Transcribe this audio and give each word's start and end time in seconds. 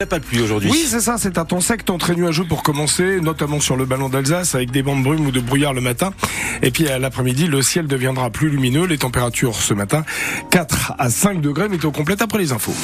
Il 0.00 0.04
n'y 0.04 0.10
a 0.10 0.10
pas 0.10 0.20
de 0.20 0.24
pluie 0.26 0.40
aujourd'hui. 0.40 0.70
Oui, 0.70 0.86
c'est 0.88 1.00
ça, 1.00 1.16
c'est 1.18 1.38
un 1.38 1.44
temps 1.44 1.60
sec, 1.60 1.84
temps 1.84 1.98
très 1.98 2.14
nuageux 2.14 2.44
pour 2.44 2.62
commencer, 2.62 3.20
notamment 3.20 3.58
sur 3.58 3.76
le 3.76 3.84
ballon 3.84 4.08
d'Alsace 4.08 4.54
avec 4.54 4.70
des 4.70 4.80
bandes 4.80 5.00
de 5.00 5.02
brume 5.02 5.26
ou 5.26 5.32
de 5.32 5.40
brouillard 5.40 5.74
le 5.74 5.80
matin. 5.80 6.14
Et 6.62 6.70
puis 6.70 6.86
à 6.86 7.00
l'après-midi, 7.00 7.48
le 7.48 7.62
ciel 7.62 7.88
deviendra 7.88 8.30
plus 8.30 8.48
lumineux. 8.48 8.86
Les 8.86 8.98
températures 8.98 9.56
ce 9.56 9.74
matin, 9.74 10.04
4 10.52 10.92
à 10.98 11.10
5 11.10 11.40
degrés, 11.40 11.68
météo 11.68 11.90
complète 11.90 12.22
après 12.22 12.38
les 12.38 12.52
infos. 12.52 12.76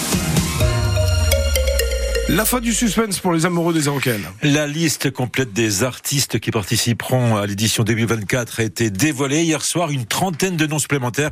La 2.29 2.45
fin 2.45 2.61
du 2.61 2.73
suspense 2.73 3.21
pour 3.21 3.33
les 3.33 3.45
amoureux 3.45 3.75
des 3.75 3.83
Euroquels. 3.83 4.23
La 4.43 4.67
liste 4.67 5.11
complète 5.11 5.53
des 5.53 5.83
artistes 5.83 6.41
qui 6.41 6.51
participeront 6.51 7.37
à 7.37 7.47
l'édition 7.47 7.85
2024 7.85 8.61
a 8.61 8.63
été 8.63 8.91
dévoilée 8.91 9.43
hier 9.43 9.63
soir. 9.63 9.91
Une 9.91 10.07
trentaine 10.07 10.57
de 10.57 10.67
noms 10.67 10.79
supplémentaires 10.79 11.31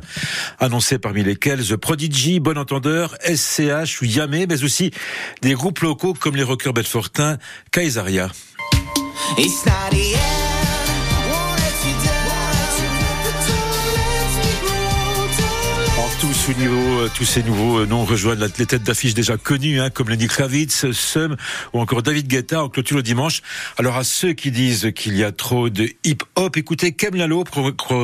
annoncés 0.59 0.99
parmi 0.99 1.23
lesquels 1.23 1.65
The 1.65 1.77
Prodigy, 1.77 2.39
Bon 2.39 2.57
Entendeur, 2.57 3.15
SCH 3.23 4.01
ou 4.01 4.05
Yamé, 4.05 4.45
mais 4.47 4.63
aussi 4.63 4.91
des 5.41 5.53
groupes 5.53 5.79
locaux 5.79 6.13
comme 6.13 6.35
les 6.35 6.43
rockers 6.43 6.73
Bedfortin, 6.73 7.37
Kaisaria. 7.71 8.29
Euh, 16.61 17.07
tous 17.15 17.25
ces 17.25 17.41
nouveaux 17.41 17.79
euh, 17.79 17.85
noms 17.85 18.05
rejoignent 18.05 18.47
les 18.59 18.65
têtes 18.65 18.83
d'affiches 18.83 19.13
déjà 19.13 19.37
connues, 19.37 19.79
hein, 19.79 19.89
comme 19.89 20.09
Lenny 20.09 20.27
Kravitz, 20.27 20.91
Sum 20.91 21.35
ou 21.73 21.79
encore 21.79 22.03
David 22.03 22.27
Guetta 22.27 22.63
en 22.63 22.69
clôture 22.69 22.97
le 22.97 23.03
dimanche. 23.03 23.41
Alors 23.77 23.97
à 23.97 24.03
ceux 24.03 24.33
qui 24.33 24.51
disent 24.51 24.91
qu'il 24.95 25.17
y 25.17 25.23
a 25.23 25.31
trop 25.31 25.69
de 25.69 25.89
hip-hop, 26.03 26.57
écoutez 26.57 26.91
Kem 26.91 27.15
Lalo, 27.15 27.43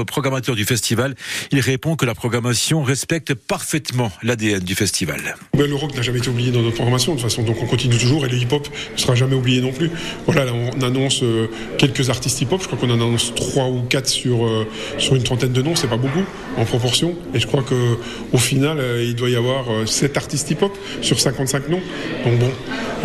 programmateur 0.07 0.55
du 0.55 0.65
festival. 0.65 1.15
Il 1.51 1.59
répond 1.59 1.95
que 1.95 2.05
la 2.05 2.15
programmation 2.15 2.81
respecte 2.81 3.33
parfaitement 3.33 4.11
l'ADN 4.23 4.59
du 4.59 4.75
festival. 4.75 5.35
Le 5.53 5.75
rock 5.75 5.95
n'a 5.95 6.01
jamais 6.01 6.19
été 6.19 6.29
oublié 6.29 6.51
dans 6.51 6.61
notre 6.61 6.75
programmation 6.75 7.13
de 7.13 7.19
toute 7.19 7.29
façon, 7.29 7.43
donc 7.43 7.57
on 7.61 7.67
continue 7.67 7.97
toujours 7.97 8.25
et 8.25 8.29
le 8.29 8.37
hip-hop 8.37 8.67
ne 8.93 8.97
sera 8.97 9.15
jamais 9.15 9.35
oublié 9.35 9.61
non 9.61 9.71
plus. 9.71 9.91
Voilà, 10.25 10.51
on 10.53 10.81
annonce 10.81 11.23
euh, 11.23 11.47
quelques 11.77 12.09
artistes 12.09 12.41
hip-hop, 12.41 12.61
je 12.61 12.67
crois 12.67 12.79
qu'on 12.79 12.89
en 12.89 12.95
annonce 12.95 13.33
trois 13.35 13.67
ou 13.67 13.81
quatre 13.81 14.07
sur, 14.07 14.49
sur 14.97 15.15
une 15.15 15.23
trentaine 15.23 15.53
de 15.53 15.61
noms, 15.61 15.75
c'est 15.75 15.87
pas 15.87 15.97
beaucoup 15.97 16.23
en 16.57 16.65
proportion. 16.65 17.15
Et 17.33 17.39
je 17.39 17.47
crois 17.47 17.63
que 17.63 17.97
final, 18.39 18.79
euh, 18.79 19.03
il 19.03 19.15
doit 19.15 19.29
y 19.29 19.35
avoir 19.35 19.65
7 19.85 20.11
euh, 20.11 20.19
artistes 20.19 20.49
hip-hop 20.51 20.75
sur 21.01 21.19
55 21.19 21.69
noms. 21.69 21.81
Donc 22.25 22.39
bon, 22.39 22.51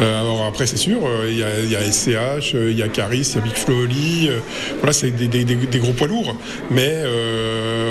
euh, 0.00 0.20
alors 0.20 0.44
après 0.46 0.66
c'est 0.66 0.77
sûr, 0.77 1.00
il 1.28 1.38
y, 1.38 1.42
a, 1.77 1.92
SCH, 1.92 2.54
il 2.54 2.78
y 2.78 2.82
a 2.82 2.88
Caris, 2.88 3.28
il 3.30 3.36
y 3.36 3.38
a 3.38 3.40
Big 3.40 3.55
Flo 3.55 3.82
Oli, 3.82 4.30
voilà, 4.78 4.92
c'est 4.92 5.10
des, 5.10 5.78
gros 5.78 5.92
poids 5.92 6.08
lourds. 6.08 6.36
Mais 6.70 7.05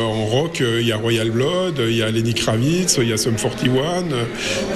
en 0.03 0.25
rock, 0.25 0.61
il 0.61 0.85
y 0.85 0.91
a 0.91 0.97
Royal 0.97 1.31
Blood, 1.31 1.79
il 1.79 1.95
y 1.95 2.03
a 2.03 2.11
Lenny 2.11 2.33
Kravitz, 2.33 2.97
il 3.01 3.09
y 3.09 3.13
a 3.13 3.17
Sum 3.17 3.35
41, 3.35 4.05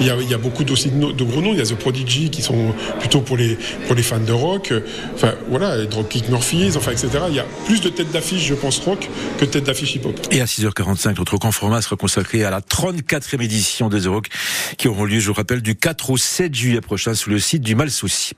il 0.00 0.06
y 0.06 0.10
a, 0.10 0.16
y 0.16 0.34
a 0.34 0.38
beaucoup 0.38 0.64
aussi 0.70 0.90
de, 0.90 1.24
gros 1.24 1.40
noms. 1.40 1.52
Il 1.52 1.58
y 1.58 1.62
a 1.62 1.66
The 1.66 1.74
Prodigy 1.74 2.30
qui 2.30 2.42
sont 2.42 2.72
plutôt 3.00 3.20
pour 3.20 3.36
les, 3.36 3.58
pour 3.86 3.94
les 3.94 4.02
fans 4.02 4.18
de 4.18 4.32
rock. 4.32 4.72
Enfin 5.14 5.34
voilà, 5.48 5.84
Dropkick 5.86 6.28
Murphys, 6.28 6.72
enfin 6.76 6.92
etc. 6.92 7.08
Il 7.28 7.34
y 7.34 7.40
a 7.40 7.46
plus 7.66 7.80
de 7.80 7.88
têtes 7.88 8.10
d'affiche, 8.10 8.46
je 8.46 8.54
pense, 8.54 8.78
rock 8.80 9.08
que 9.38 9.44
de 9.44 9.50
têtes 9.50 9.64
d'affiche 9.64 9.94
hip-hop. 9.96 10.18
Et 10.30 10.40
à 10.40 10.44
6h45, 10.44 11.16
notre 11.18 11.36
conformat 11.38 11.82
sera 11.82 11.96
consacré 11.96 12.44
à 12.44 12.50
la 12.50 12.57
34e 12.60 13.42
édition 13.42 13.88
des 13.88 14.00
Euroc 14.00 14.28
qui 14.76 14.88
auront 14.88 15.04
lieu, 15.04 15.20
je 15.20 15.28
vous 15.28 15.34
rappelle, 15.34 15.62
du 15.62 15.76
4 15.76 16.10
au 16.10 16.16
7 16.16 16.54
juillet 16.54 16.80
prochain 16.80 17.14
sous 17.14 17.30
le 17.30 17.38
site 17.38 17.62
du 17.62 17.74
Malsouci. 17.74 18.32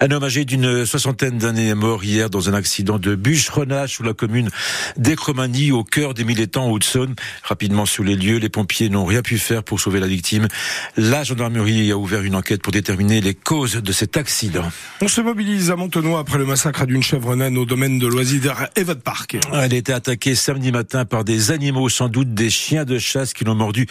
Un 0.00 0.10
homme 0.10 0.24
âgé 0.24 0.44
d'une 0.44 0.86
soixantaine 0.86 1.38
d'années 1.38 1.68
est 1.68 1.74
mort 1.74 2.04
hier 2.04 2.30
dans 2.30 2.48
un 2.48 2.54
accident 2.54 2.98
de 2.98 3.14
bûcheronnage 3.14 3.94
sous 3.96 4.02
la 4.02 4.14
commune 4.14 4.50
d'Ecromanie 4.96 5.72
au 5.72 5.84
cœur 5.84 6.14
des 6.14 6.24
militants 6.24 6.70
Haute-Saône. 6.70 7.14
Rapidement 7.42 7.86
sur 7.86 8.04
les 8.04 8.16
lieux, 8.16 8.38
les 8.38 8.48
pompiers 8.48 8.88
n'ont 8.88 9.04
rien 9.04 9.22
pu 9.22 9.38
faire 9.38 9.62
pour 9.62 9.80
sauver 9.80 10.00
la 10.00 10.06
victime. 10.06 10.48
La 10.96 11.24
gendarmerie 11.24 11.90
a 11.92 11.98
ouvert 11.98 12.22
une 12.22 12.34
enquête 12.34 12.62
pour 12.62 12.72
déterminer 12.72 13.20
les 13.20 13.34
causes 13.34 13.76
de 13.76 13.92
cet 13.92 14.16
accident. 14.16 14.70
On 15.00 15.08
se 15.08 15.20
mobilise 15.20 15.70
à 15.70 15.76
Montenoy 15.76 16.18
après 16.18 16.38
le 16.38 16.46
massacre 16.46 16.86
d'une 16.86 17.02
chèvre 17.02 17.34
naine 17.36 17.58
au 17.58 17.64
domaine 17.64 17.98
de 17.98 18.06
loisirs 18.06 18.68
Evode 18.76 19.02
Park. 19.02 19.36
Elle 19.52 19.72
a 19.72 19.76
été 19.76 19.92
attaquée 19.92 20.34
samedi 20.34 20.72
matin 20.72 21.04
par 21.04 21.24
des 21.24 21.50
animaux, 21.50 21.88
sans 21.88 22.08
doute 22.08 22.34
des 22.34 22.50
chiens 22.50 22.84
de 22.84 22.98
chasse 22.98 23.32
qui 23.32 23.44
l'ont 23.44 23.54
mordu 23.54 23.86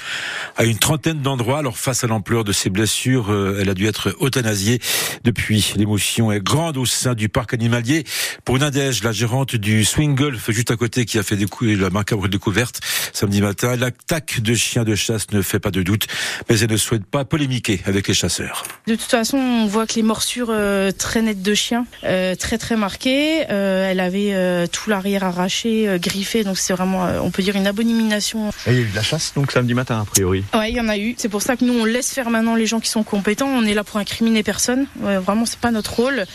à 0.57 0.65
une 0.65 0.77
trentaine 0.77 1.21
d'endroits. 1.21 1.59
Alors 1.59 1.74
face 1.75 2.03
à 2.03 2.07
l'ampleur 2.07 2.43
de 2.43 2.51
ses 2.51 2.69
blessures, 2.69 3.31
euh, 3.31 3.59
elle 3.61 3.69
a 3.69 3.73
dû 3.73 3.87
être 3.87 4.15
euthanasiée. 4.21 4.79
Depuis, 5.23 5.73
l'émotion 5.75 6.31
est 6.31 6.39
grande 6.39 6.77
au 6.77 6.85
sein 6.85 7.13
du 7.13 7.29
parc 7.29 7.53
animalier. 7.53 8.03
Pour 8.43 8.57
Nadège, 8.57 9.03
la 9.03 9.11
gérante 9.11 9.55
du 9.55 9.85
Swing 9.85 10.15
Golf 10.15 10.49
juste 10.51 10.71
à 10.71 10.75
côté 10.75 11.05
qui 11.05 11.17
a 11.19 11.23
fait 11.23 11.37
la 11.61 11.89
macabre 11.89 12.27
découverte 12.27 12.79
samedi 13.13 13.41
matin, 13.41 13.75
l'attaque 13.75 14.41
de 14.41 14.53
chiens 14.53 14.83
de 14.83 14.95
chasse 14.95 15.31
ne 15.31 15.41
fait 15.41 15.59
pas 15.59 15.71
de 15.71 15.83
doute, 15.83 16.07
mais 16.49 16.59
elle 16.59 16.71
ne 16.71 16.77
souhaite 16.77 17.05
pas 17.05 17.25
polémiquer 17.25 17.81
avec 17.85 18.07
les 18.07 18.13
chasseurs. 18.13 18.63
De 18.87 18.95
toute 18.95 19.03
façon, 19.03 19.37
on 19.37 19.67
voit 19.67 19.85
que 19.87 19.95
les 19.95 20.03
morsures 20.03 20.49
euh, 20.49 20.91
très 20.91 21.21
nettes 21.21 21.41
de 21.41 21.53
chiens, 21.53 21.85
euh, 22.03 22.35
très 22.35 22.57
très 22.57 22.77
marquées. 22.77 23.41
elle 23.47 23.99
avait 23.99 24.67
tout 24.69 24.89
l'arrière 24.89 25.23
arraché, 25.23 25.97
griffé, 25.99 26.43
donc 26.43 26.57
c'est 26.57 26.73
vraiment, 26.73 27.05
on 27.21 27.31
peut 27.31 27.43
dire 27.43 27.55
une 27.55 27.67
abomination. 27.67 28.49
Et 28.67 28.71
il 28.71 28.73
y 28.73 28.77
a 28.77 28.81
eu 28.81 28.85
de 28.85 28.95
la 28.95 29.03
chasse 29.03 29.33
donc 29.35 29.51
samedi 29.51 29.73
matin, 29.73 30.01
a 30.01 30.05
priori. 30.05 30.43
Ouais, 30.53 30.71
il 30.71 30.75
y 30.75 30.79
en 30.79 30.87
a 30.87 30.97
eu. 30.97 31.15
C'est 31.17 31.29
pour 31.29 31.41
ça 31.41 31.55
que 31.55 31.64
nous, 31.65 31.73
on 31.79 31.85
laisse 31.85 32.13
faire 32.13 32.29
maintenant 32.29 32.55
les 32.55 32.65
gens 32.65 32.79
qui 32.79 32.89
sont 32.89 33.03
compétents. 33.03 33.47
On 33.47 33.63
est 33.63 33.73
là 33.73 33.83
pour 33.83 33.97
incriminer 33.97 34.43
personne. 34.43 34.87
vraiment, 34.95 35.45
c'est 35.45 35.59
pas 35.59 35.71
notre 35.71 35.93
rôle. 35.93 36.25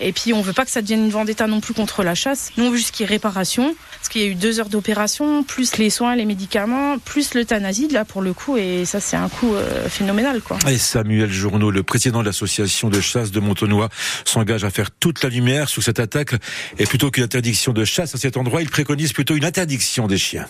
Et 0.00 0.12
puis, 0.12 0.32
on 0.32 0.40
veut 0.40 0.52
pas 0.52 0.64
que 0.64 0.70
ça 0.70 0.82
devienne 0.82 1.04
une 1.04 1.10
vendetta 1.10 1.46
non 1.46 1.60
plus 1.60 1.74
contre 1.74 2.02
la 2.02 2.14
chasse. 2.14 2.50
Nous, 2.56 2.64
on 2.64 2.70
veut 2.70 2.76
juste 2.76 2.92
qu'il 2.92 3.04
y 3.04 3.08
ait 3.08 3.12
réparation. 3.12 3.74
Parce 3.98 4.08
qu'il 4.08 4.22
y 4.22 4.24
a 4.24 4.28
eu 4.28 4.34
deux 4.34 4.60
heures 4.60 4.68
d'opération, 4.68 5.42
plus 5.42 5.76
les 5.76 5.90
soins, 5.90 6.14
les 6.14 6.24
médicaments, 6.24 6.98
plus 6.98 7.34
l'euthanasie, 7.34 7.88
là, 7.88 8.04
pour 8.04 8.22
le 8.22 8.32
coup. 8.32 8.56
Et 8.56 8.84
ça, 8.84 9.00
c'est 9.00 9.16
un 9.16 9.28
coût 9.28 9.54
euh, 9.54 9.88
phénoménal, 9.88 10.40
quoi. 10.40 10.58
Et 10.68 10.78
Samuel 10.78 11.30
Journeau, 11.30 11.70
le 11.70 11.82
président 11.82 12.20
de 12.20 12.26
l'association 12.26 12.90
de 12.90 13.00
chasse 13.00 13.30
de 13.32 13.40
Montenoy, 13.40 13.88
s'engage 14.24 14.64
à 14.64 14.70
faire 14.70 14.90
toute 14.90 15.22
la 15.22 15.28
lumière 15.28 15.68
sur 15.68 15.82
cette 15.82 15.98
attaque. 15.98 16.34
Et 16.78 16.86
plutôt 16.86 17.10
qu'une 17.10 17.24
interdiction 17.24 17.72
de 17.72 17.84
chasse 17.84 18.14
à 18.14 18.18
cet 18.18 18.36
endroit, 18.36 18.62
il 18.62 18.70
préconise 18.70 19.12
plutôt 19.12 19.34
une 19.34 19.44
interdiction 19.44 20.06
des 20.06 20.18
chiens. 20.18 20.46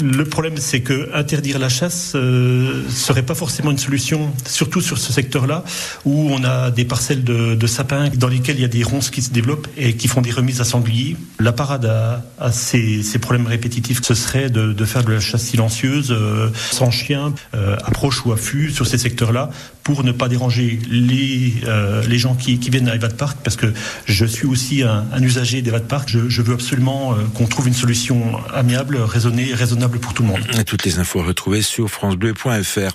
Le 0.00 0.24
problème, 0.24 0.56
c'est 0.56 0.80
que 0.80 1.10
interdire 1.12 1.58
la 1.58 1.68
chasse 1.68 2.12
euh, 2.14 2.82
serait 2.88 3.24
pas 3.24 3.34
forcément 3.34 3.70
une 3.70 3.78
solution, 3.78 4.32
surtout 4.46 4.80
sur 4.80 4.96
ce 4.96 5.12
secteur-là 5.12 5.64
où 6.06 6.30
on 6.30 6.44
a 6.44 6.70
des 6.70 6.86
parcelles 6.86 7.24
de, 7.24 7.54
de, 7.54 7.66
sapins 7.66 8.08
dans 8.16 8.28
lesquelles 8.28 8.56
il 8.56 8.62
y 8.62 8.64
a 8.64 8.68
des 8.68 8.84
ronces 8.84 9.10
qui 9.10 9.20
se 9.20 9.32
développent 9.32 9.68
et 9.76 9.94
qui 9.94 10.08
font 10.08 10.22
des 10.22 10.30
remises 10.30 10.62
à 10.62 10.64
sangliers. 10.64 11.18
La 11.40 11.52
parade 11.52 11.84
à, 11.84 12.52
ces, 12.52 13.02
ces, 13.02 13.18
problèmes 13.18 13.46
répétitifs, 13.46 14.00
ce 14.02 14.14
serait 14.14 14.48
de, 14.48 14.72
de, 14.72 14.84
faire 14.86 15.04
de 15.04 15.12
la 15.12 15.20
chasse 15.20 15.42
silencieuse, 15.42 16.10
euh, 16.10 16.48
sans 16.70 16.90
chien, 16.90 17.34
euh, 17.54 17.76
approche 17.84 18.24
ou 18.24 18.32
affût 18.32 18.70
sur 18.70 18.86
ces 18.86 18.96
secteurs-là, 18.96 19.50
pour 19.82 20.04
ne 20.04 20.12
pas 20.12 20.28
déranger 20.28 20.78
les, 20.90 21.52
euh, 21.66 22.02
les 22.08 22.16
gens 22.16 22.34
qui, 22.34 22.58
qui 22.58 22.70
viennent 22.70 22.88
à 22.88 22.94
Evad 22.94 23.14
Park, 23.18 23.36
parce 23.44 23.56
que 23.56 23.66
je 24.06 24.24
suis 24.24 24.46
aussi 24.46 24.84
un, 24.84 25.04
un 25.12 25.22
usager 25.22 25.60
d'Evad 25.60 25.84
Park. 25.84 26.08
Je, 26.08 26.30
je, 26.30 26.40
veux 26.40 26.54
absolument 26.54 27.14
qu'on 27.34 27.46
trouve 27.46 27.68
une 27.68 27.74
solution 27.74 28.38
amiable, 28.54 28.96
raisonnée, 28.96 29.52
raisonnable 29.52 29.81
pour 29.88 30.14
tout 30.14 30.22
le 30.22 30.28
monde. 30.28 30.64
Toutes 30.66 30.84
les 30.84 30.98
infos 30.98 31.20
à 31.20 31.24
retrouver 31.24 31.62
sur 31.62 31.88
francebleu.fr. 31.88 32.92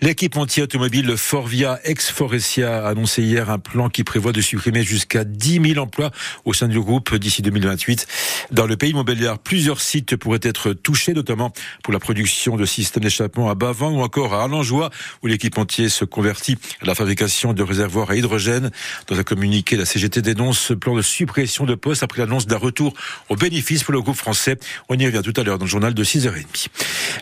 L'équipementier 0.00 0.62
automobile 0.62 1.16
Forvia 1.16 1.78
ex-Forestia 1.84 2.84
a 2.84 2.88
annoncé 2.88 3.22
hier 3.22 3.48
un 3.50 3.58
plan 3.58 3.88
qui 3.88 4.02
prévoit 4.02 4.32
de 4.32 4.40
supprimer 4.40 4.82
jusqu'à 4.82 5.24
10 5.24 5.74
000 5.74 5.78
emplois 5.78 6.10
au 6.44 6.52
sein 6.52 6.68
du 6.68 6.80
groupe 6.80 7.14
d'ici 7.14 7.42
2028. 7.42 8.06
Dans 8.50 8.66
le 8.66 8.76
pays 8.76 8.92
Montbéliard, 8.92 9.38
plusieurs 9.38 9.80
sites 9.80 10.16
pourraient 10.16 10.40
être 10.42 10.72
touchés, 10.72 11.14
notamment 11.14 11.52
pour 11.84 11.92
la 11.92 12.00
production 12.00 12.56
de 12.56 12.64
systèmes 12.64 13.04
d'échappement 13.04 13.48
à 13.48 13.54
Bavant 13.54 13.90
ou 13.90 14.00
encore 14.00 14.34
à 14.34 14.44
Alangeois, 14.44 14.90
où 15.22 15.28
l'équipementier 15.28 15.88
se 15.88 16.04
convertit 16.04 16.58
à 16.82 16.86
la 16.86 16.94
fabrication 16.94 17.52
de 17.52 17.62
réservoirs 17.62 18.10
à 18.10 18.16
hydrogène. 18.16 18.70
Dans 19.06 19.18
un 19.18 19.22
communiqué, 19.22 19.76
la 19.76 19.84
CGT 19.84 20.22
dénonce 20.22 20.58
ce 20.58 20.74
plan 20.74 20.96
de 20.96 21.02
suppression 21.02 21.66
de 21.66 21.74
postes 21.74 22.02
après 22.02 22.22
l'annonce 22.22 22.46
d'un 22.46 22.58
retour 22.58 22.94
au 23.28 23.36
bénéfice 23.36 23.84
pour 23.84 23.92
le 23.92 24.02
groupe 24.02 24.16
français. 24.16 24.58
On 24.88 24.98
y 24.98 25.06
revient 25.06 25.22
tout 25.22 25.38
à 25.40 25.44
l'heure 25.44 25.58
dans 25.58 25.64
le 25.64 25.70
journal 25.70 25.94
de 25.94 26.04
6h30. 26.16 26.68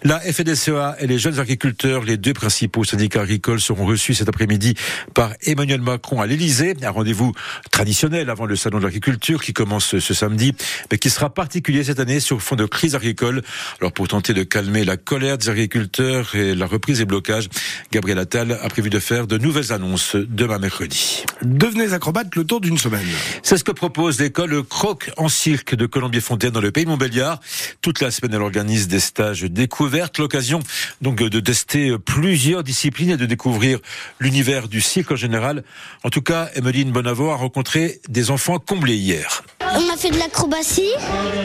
La 0.03 0.21
FDSEA 0.21 0.97
et 1.00 1.06
les 1.06 1.19
jeunes 1.19 1.38
agriculteurs, 1.41 2.05
les 2.05 2.16
deux 2.16 2.32
principaux 2.32 2.84
syndicats 2.84 3.22
agricoles, 3.22 3.60
seront 3.60 3.87
reçus 3.87 4.15
cet 4.15 4.28
après-midi 4.28 4.75
par 5.15 5.32
Emmanuel 5.43 5.81
Macron 5.81 6.21
à 6.21 6.27
l'Elysée. 6.27 6.75
Un 6.82 6.91
rendez-vous 6.91 7.32
traditionnel 7.70 8.31
avant 8.31 8.46
le 8.46 8.56
salon 8.56 8.79
de 8.79 8.85
l'agriculture 8.85 9.43
qui 9.43 9.52
commence 9.52 9.99
ce 9.99 10.14
samedi, 10.14 10.55
mais 10.91 10.99
qui 10.99 11.11
sera 11.11 11.32
particulier 11.32 11.85
cette 11.85 12.00
année 12.00 12.20
sur 12.20 12.43
fond 12.43 12.56
de 12.56 12.67
crise 12.67 12.94
agricole. 12.94 13.43
Alors 13.81 13.93
pour 13.93 14.08
tenter 14.08 14.35
de 14.35 14.43
calmer 14.43 14.85
la 14.85 14.97
colère 14.97 15.38
des 15.38 15.49
agriculteurs 15.49 16.35
et 16.35 16.55
la 16.55 16.67
reprise 16.67 16.99
des 16.99 17.05
blocages, 17.05 17.49
Gabriel 17.93 18.19
Attal 18.19 18.52
a 18.52 18.69
prévu 18.69 18.90
de 18.90 18.99
faire 18.99 19.26
de 19.26 19.38
nouvelles 19.38 19.73
annonces 19.73 20.17
demain 20.17 20.58
mercredi. 20.58 21.25
Devenez 21.43 21.93
acrobate 21.93 22.35
le 22.37 22.44
tour 22.44 22.61
d'une 22.61 22.79
semaine. 22.79 23.06
C'est 23.43 23.56
ce 23.56 23.64
que 23.64 23.73
propose 23.73 24.20
l'école 24.20 24.62
Croc 24.64 25.11
en 25.17 25.29
cirque 25.29 25.75
de 25.75 25.87
Colombier-Fontaine 25.87 26.50
dans 26.50 26.61
le 26.61 26.70
pays 26.70 26.87
Montbéliard. 26.87 27.40
Toute 27.81 28.00
la 28.00 28.11
semaine, 28.11 28.35
elle 28.35 28.43
organise 28.43 28.84
des 28.89 29.01
stages 29.01 29.43
découvertes, 29.43 30.19
l'occasion 30.19 30.61
donc 31.01 31.17
de 31.17 31.41
tester 31.41 31.97
plusieurs 31.99 32.63
disciplines 32.63 33.11
et 33.11 33.17
de 33.17 33.27
découvrir 33.27 33.79
l'univers 34.21 34.69
du 34.69 34.81
cirque 34.81 35.13
en 35.13 35.17
général. 35.17 35.65
En 36.03 36.11
tout 36.11 36.23
cas, 36.23 36.49
Emeline 36.55 36.93
Bonavo 36.93 37.31
a 37.31 37.37
rencontré 37.37 38.01
des 38.09 38.31
enfants 38.31 38.59
comblés 38.59 38.97
hier. 38.97 39.43
On 39.77 39.93
a 39.93 39.97
fait 39.97 40.11
de 40.11 40.19
l'acrobatie. 40.19 40.93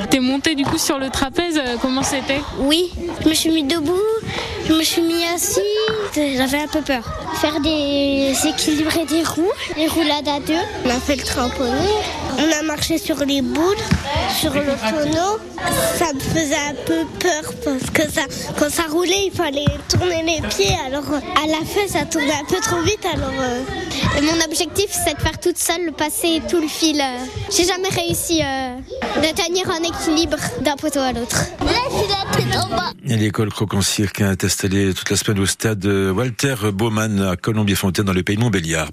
T'es 0.09 0.19
monté 0.19 0.55
du 0.55 0.63
coup 0.63 0.77
sur 0.77 0.99
le 0.99 1.09
trapèze, 1.09 1.57
euh, 1.57 1.77
comment 1.81 2.03
c'était? 2.03 2.41
Oui, 2.59 2.91
je 3.23 3.29
me 3.29 3.33
suis 3.33 3.49
mis 3.49 3.63
debout, 3.63 3.97
Je 4.67 4.73
me 4.73 4.83
suis 4.83 5.01
mis 5.01 5.23
assis, 5.25 5.59
j'avais 6.15 6.59
un 6.59 6.67
peu 6.67 6.81
peur. 6.81 7.03
Faire 7.41 7.59
des 7.59 8.33
équilibres 8.45 8.95
et 8.97 9.05
des 9.05 9.23
roues, 9.23 9.51
les 9.77 9.87
roulades 9.87 10.27
à 10.27 10.39
deux. 10.39 10.53
On 10.85 10.89
a 10.89 10.99
fait 10.99 11.15
le 11.15 11.23
trampoline, 11.23 11.73
on 12.39 12.59
a 12.59 12.63
marché 12.63 12.97
sur 12.97 13.17
les 13.25 13.41
boules, 13.41 13.75
sur 14.39 14.53
le 14.53 14.61
tonneau. 14.61 15.39
Ça 15.97 16.13
me 16.13 16.19
faisait 16.19 16.55
un 16.55 16.75
peu 16.85 17.05
peur 17.19 17.53
parce 17.63 17.89
que 17.91 18.03
ça, 18.11 18.21
quand 18.57 18.69
ça 18.69 18.83
roulait, 18.89 19.25
il 19.27 19.31
fallait 19.31 19.65
tourner 19.89 20.23
les 20.23 20.47
pieds. 20.47 20.75
Alors 20.87 21.03
à 21.13 21.47
la 21.47 21.65
fin, 21.65 21.87
ça 21.87 22.05
tournait 22.05 22.31
un 22.31 22.45
peu 22.45 22.59
trop 22.61 22.81
vite. 22.81 23.05
Alors 23.13 23.33
euh, 23.39 23.61
mon 24.21 24.45
objectif, 24.45 24.87
c'est 24.91 25.15
de 25.15 25.19
faire 25.19 25.39
toute 25.39 25.57
seule, 25.57 25.91
passer 25.97 26.41
tout 26.49 26.59
le 26.59 26.67
fil. 26.67 27.01
J'ai 27.55 27.65
jamais 27.65 27.89
réussi 27.89 28.41
euh, 28.43 28.75
de 29.17 29.35
tenir 29.35 29.69
un 29.69 29.83
équilibre 29.83 30.37
d'un 30.61 30.75
poteau 30.75 30.99
à 30.99 31.13
l'autre. 31.13 31.45
L'école 33.03 33.49
Croc-en-Cirque 33.49 34.21
est 34.21 34.43
installée 34.43 34.93
toute 34.93 35.09
la 35.09 35.15
semaine 35.15 35.39
au 35.39 35.45
stade 35.45 35.85
Walter 35.85 36.55
Baumann 36.73 37.21
à 37.21 37.35
Colombier-Fontaine 37.35 38.05
dans 38.05 38.13
le 38.13 38.23
pays 38.23 38.35
de 38.35 38.41
Montbéliard. 38.41 38.89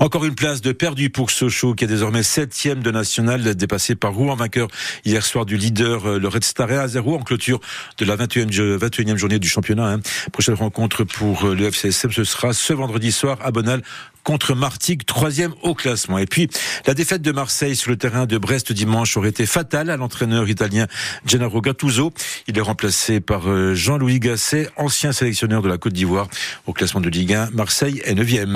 Encore 0.00 0.24
une 0.24 0.34
place 0.34 0.60
de 0.60 0.72
perdu 0.72 1.10
pour 1.10 1.30
Sochaux 1.30 1.74
qui 1.74 1.84
est 1.84 1.88
désormais 1.88 2.22
septième 2.22 2.82
de 2.82 2.90
national 2.90 3.54
dépassé 3.54 3.94
par 3.94 4.14
Rouen 4.14 4.36
vainqueur 4.36 4.68
hier 5.04 5.24
soir 5.24 5.44
du 5.44 5.56
leader 5.56 6.18
le 6.18 6.28
Red 6.28 6.44
Star 6.44 6.70
à 6.70 6.88
0 6.88 7.16
en 7.16 7.22
clôture 7.22 7.60
de 7.98 8.04
la 8.04 8.16
21e, 8.16 8.78
21e 8.78 9.16
journée 9.16 9.38
du 9.38 9.48
championnat. 9.48 9.92
Hein. 9.92 10.00
Prochaine 10.32 10.54
rencontre 10.54 11.04
pour 11.04 11.46
le 11.46 11.66
FCSM 11.66 12.10
ce 12.12 12.24
sera 12.24 12.52
ce 12.52 12.72
vendredi 12.72 13.12
soir 13.12 13.38
à 13.42 13.50
Bonal 13.50 13.82
contre 14.28 14.54
Martigues, 14.54 15.06
troisième 15.06 15.54
au 15.62 15.74
classement. 15.74 16.18
Et 16.18 16.26
puis, 16.26 16.50
la 16.86 16.92
défaite 16.92 17.22
de 17.22 17.32
Marseille 17.32 17.74
sur 17.74 17.90
le 17.90 17.96
terrain 17.96 18.26
de 18.26 18.36
Brest 18.36 18.74
dimanche 18.74 19.16
aurait 19.16 19.30
été 19.30 19.46
fatale 19.46 19.88
à 19.88 19.96
l'entraîneur 19.96 20.46
italien 20.50 20.86
Gennaro 21.24 21.62
Gattuso. 21.62 22.12
Il 22.46 22.58
est 22.58 22.60
remplacé 22.60 23.20
par 23.20 23.74
Jean-Louis 23.74 24.20
Gasset, 24.20 24.68
ancien 24.76 25.12
sélectionneur 25.12 25.62
de 25.62 25.68
la 25.68 25.78
Côte 25.78 25.94
d'Ivoire. 25.94 26.28
Au 26.66 26.74
classement 26.74 27.00
de 27.00 27.08
Ligue 27.08 27.32
1, 27.32 27.52
Marseille 27.52 28.02
est 28.04 28.14
neuvième. 28.14 28.46